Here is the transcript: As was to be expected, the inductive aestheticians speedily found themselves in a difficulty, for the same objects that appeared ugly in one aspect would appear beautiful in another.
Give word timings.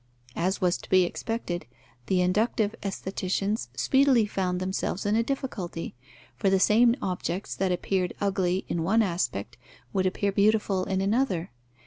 As 0.35 0.59
was 0.59 0.77
to 0.79 0.89
be 0.89 1.03
expected, 1.03 1.67
the 2.07 2.21
inductive 2.21 2.73
aestheticians 2.81 3.69
speedily 3.75 4.25
found 4.25 4.59
themselves 4.59 5.05
in 5.05 5.15
a 5.15 5.21
difficulty, 5.21 5.93
for 6.35 6.49
the 6.49 6.59
same 6.59 6.95
objects 7.03 7.53
that 7.55 7.71
appeared 7.71 8.15
ugly 8.19 8.65
in 8.67 8.81
one 8.81 9.03
aspect 9.03 9.57
would 9.93 10.07
appear 10.07 10.31
beautiful 10.31 10.85
in 10.85 11.01
another. 11.01 11.51